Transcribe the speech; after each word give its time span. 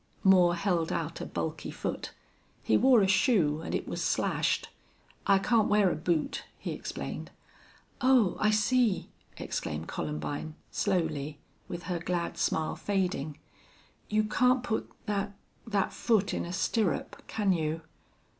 Moore 0.23 0.55
held 0.55 0.91
out 0.91 1.21
a 1.21 1.27
bulky 1.27 1.69
foot. 1.69 2.11
He 2.63 2.75
wore 2.75 3.01
a 3.03 3.07
shoe, 3.07 3.61
and 3.61 3.75
it 3.75 3.87
was 3.87 4.03
slashed. 4.03 4.69
"I 5.27 5.37
can't 5.37 5.67
wear 5.67 5.91
a 5.91 5.95
boot," 5.95 6.43
he 6.57 6.71
explained. 6.71 7.29
"Oh, 8.01 8.35
I 8.39 8.49
see!" 8.49 9.09
exclaimed 9.37 9.87
Columbine, 9.87 10.55
slowly, 10.71 11.37
with 11.67 11.83
her 11.83 11.99
glad 11.99 12.39
smile 12.39 12.75
fading. 12.75 13.37
"You 14.09 14.23
can't 14.23 14.63
put 14.63 14.91
that 15.05 15.35
that 15.67 15.93
foot 15.93 16.33
in 16.33 16.45
a 16.45 16.51
stirrup, 16.51 17.21
can 17.27 17.53
you?" 17.53 17.81